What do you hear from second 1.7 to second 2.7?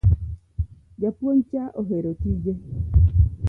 ohero tije